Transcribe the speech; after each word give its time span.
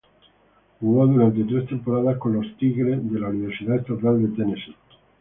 Jugó 0.79 1.05
durante 1.05 1.43
tres 1.43 1.67
temporadas 1.69 2.17
con 2.17 2.33
los 2.33 2.57
"Tigers" 2.57 3.07
de 3.13 3.19
la 3.19 3.27
Universidad 3.27 3.75
Estatal 3.75 4.19
de 4.23 4.35
Tennessee. 4.35 4.75